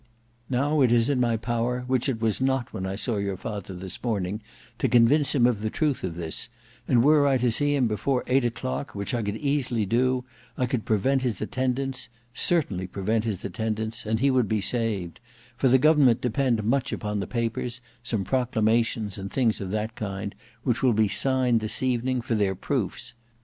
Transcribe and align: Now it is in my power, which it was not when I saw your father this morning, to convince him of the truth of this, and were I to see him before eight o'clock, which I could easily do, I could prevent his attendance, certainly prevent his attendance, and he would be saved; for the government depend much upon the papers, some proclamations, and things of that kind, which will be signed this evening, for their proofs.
Now 0.49 0.81
it 0.81 0.91
is 0.91 1.09
in 1.11 1.19
my 1.19 1.37
power, 1.37 1.83
which 1.85 2.09
it 2.09 2.19
was 2.19 2.41
not 2.41 2.73
when 2.73 2.87
I 2.87 2.95
saw 2.95 3.17
your 3.17 3.37
father 3.37 3.75
this 3.75 4.01
morning, 4.03 4.41
to 4.79 4.89
convince 4.89 5.35
him 5.35 5.45
of 5.45 5.61
the 5.61 5.69
truth 5.69 6.03
of 6.03 6.15
this, 6.15 6.49
and 6.87 7.03
were 7.03 7.27
I 7.27 7.37
to 7.37 7.51
see 7.51 7.75
him 7.75 7.85
before 7.87 8.23
eight 8.25 8.43
o'clock, 8.43 8.95
which 8.95 9.13
I 9.13 9.21
could 9.21 9.37
easily 9.37 9.85
do, 9.85 10.25
I 10.57 10.65
could 10.65 10.85
prevent 10.85 11.21
his 11.21 11.39
attendance, 11.39 12.09
certainly 12.33 12.87
prevent 12.87 13.25
his 13.25 13.45
attendance, 13.45 14.03
and 14.03 14.19
he 14.19 14.31
would 14.31 14.49
be 14.49 14.59
saved; 14.59 15.19
for 15.55 15.67
the 15.67 15.77
government 15.77 16.19
depend 16.19 16.63
much 16.63 16.91
upon 16.91 17.19
the 17.19 17.27
papers, 17.27 17.79
some 18.01 18.23
proclamations, 18.23 19.19
and 19.19 19.31
things 19.31 19.61
of 19.61 19.69
that 19.69 19.95
kind, 19.95 20.33
which 20.63 20.81
will 20.81 20.93
be 20.93 21.07
signed 21.07 21.59
this 21.59 21.83
evening, 21.83 22.21
for 22.21 22.33
their 22.33 22.55
proofs. 22.55 23.13